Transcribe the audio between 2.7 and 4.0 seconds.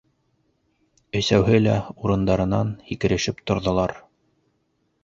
һикерешеп торҙолар.